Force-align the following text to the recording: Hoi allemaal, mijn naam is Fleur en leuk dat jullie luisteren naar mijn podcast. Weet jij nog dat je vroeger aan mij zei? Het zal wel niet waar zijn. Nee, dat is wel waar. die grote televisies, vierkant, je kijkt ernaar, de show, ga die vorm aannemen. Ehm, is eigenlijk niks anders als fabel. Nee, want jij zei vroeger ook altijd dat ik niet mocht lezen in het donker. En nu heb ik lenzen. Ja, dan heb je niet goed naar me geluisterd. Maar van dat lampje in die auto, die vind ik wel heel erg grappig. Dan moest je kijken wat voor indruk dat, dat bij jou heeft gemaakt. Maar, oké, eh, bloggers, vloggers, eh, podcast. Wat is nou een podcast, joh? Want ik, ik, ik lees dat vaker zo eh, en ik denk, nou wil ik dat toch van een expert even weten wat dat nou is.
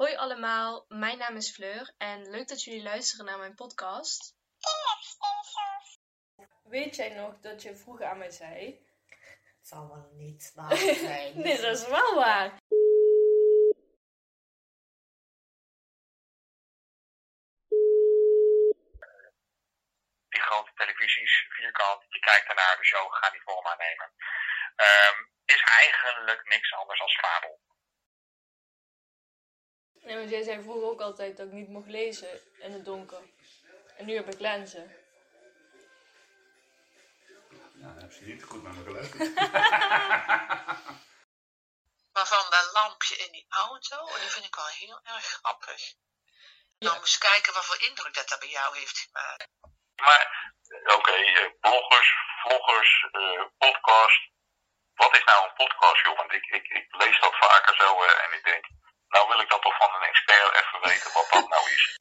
Hoi 0.00 0.16
allemaal, 0.16 0.84
mijn 0.88 1.18
naam 1.18 1.36
is 1.36 1.50
Fleur 1.50 1.94
en 1.98 2.30
leuk 2.30 2.48
dat 2.48 2.62
jullie 2.62 2.82
luisteren 2.82 3.24
naar 3.26 3.38
mijn 3.38 3.54
podcast. 3.54 4.34
Weet 6.62 6.96
jij 6.96 7.08
nog 7.08 7.40
dat 7.40 7.62
je 7.62 7.76
vroeger 7.76 8.06
aan 8.06 8.18
mij 8.18 8.30
zei? 8.30 8.86
Het 9.58 9.68
zal 9.68 9.88
wel 9.88 10.10
niet 10.12 10.52
waar 10.54 10.76
zijn. 10.76 11.40
Nee, 11.40 11.60
dat 11.60 11.76
is 11.76 11.86
wel 11.86 12.14
waar. 12.14 12.58
die 20.28 20.42
grote 20.42 20.72
televisies, 20.74 21.46
vierkant, 21.48 22.04
je 22.08 22.18
kijkt 22.18 22.48
ernaar, 22.48 22.76
de 22.76 22.84
show, 22.84 23.12
ga 23.12 23.30
die 23.30 23.42
vorm 23.42 23.66
aannemen. 23.66 24.12
Ehm, 24.76 25.24
is 25.44 25.62
eigenlijk 25.62 26.48
niks 26.48 26.72
anders 26.72 27.00
als 27.00 27.18
fabel. 27.18 27.60
Nee, 30.10 30.18
want 30.18 30.30
jij 30.30 30.42
zei 30.42 30.62
vroeger 30.62 30.88
ook 30.88 31.00
altijd 31.00 31.36
dat 31.36 31.46
ik 31.46 31.52
niet 31.52 31.68
mocht 31.68 31.86
lezen 31.86 32.40
in 32.58 32.72
het 32.72 32.84
donker. 32.84 33.22
En 33.96 34.04
nu 34.06 34.14
heb 34.14 34.28
ik 34.32 34.40
lenzen. 34.40 34.96
Ja, 37.74 37.86
dan 37.94 37.98
heb 37.98 38.12
je 38.12 38.24
niet 38.24 38.42
goed 38.42 38.62
naar 38.62 38.74
me 38.74 38.82
geluisterd. 38.84 39.34
Maar 42.12 42.26
van 42.26 42.50
dat 42.50 42.70
lampje 42.72 43.16
in 43.16 43.32
die 43.32 43.46
auto, 43.48 44.06
die 44.06 44.30
vind 44.30 44.44
ik 44.44 44.54
wel 44.54 44.66
heel 44.66 45.00
erg 45.02 45.24
grappig. 45.24 45.94
Dan 46.78 46.98
moest 46.98 47.12
je 47.12 47.28
kijken 47.28 47.54
wat 47.54 47.64
voor 47.64 47.82
indruk 47.82 48.14
dat, 48.14 48.28
dat 48.28 48.38
bij 48.40 48.48
jou 48.48 48.78
heeft 48.78 48.98
gemaakt. 48.98 49.48
Maar, 49.96 50.54
oké, 50.84 51.12
eh, 51.12 51.50
bloggers, 51.60 52.10
vloggers, 52.42 53.08
eh, 53.12 53.44
podcast. 53.58 54.20
Wat 54.94 55.16
is 55.16 55.24
nou 55.24 55.44
een 55.44 55.54
podcast, 55.54 56.04
joh? 56.04 56.16
Want 56.16 56.32
ik, 56.32 56.46
ik, 56.46 56.68
ik 56.68 56.94
lees 56.94 57.20
dat 57.20 57.36
vaker 57.36 57.74
zo 57.74 58.02
eh, 58.02 58.24
en 58.24 58.32
ik 58.38 58.44
denk, 58.44 58.64
nou 59.20 59.32
wil 59.32 59.44
ik 59.44 59.50
dat 59.50 59.62
toch 59.62 59.76
van 59.76 59.94
een 59.94 60.08
expert 60.08 60.54
even 60.54 60.80
weten 60.88 61.12
wat 61.12 61.28
dat 61.30 61.48
nou 61.48 61.70
is. 61.70 62.00